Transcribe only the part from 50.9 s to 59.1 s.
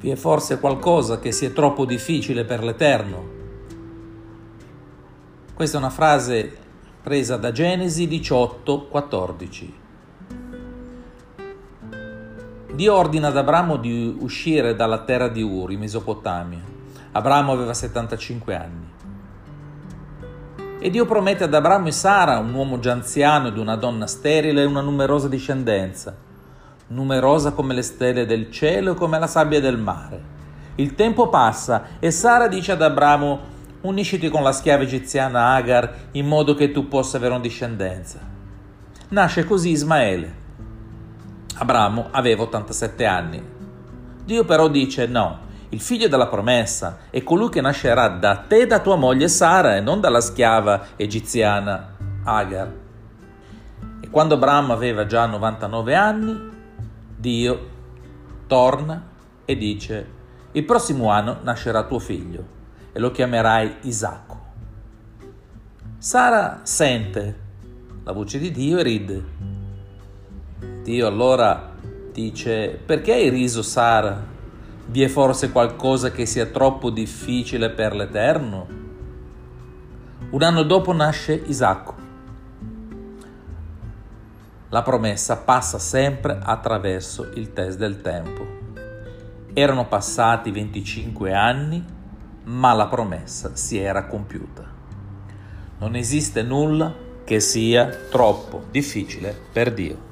egiziana Agar. E quando Abramo aveva già 99 anni, Dio torna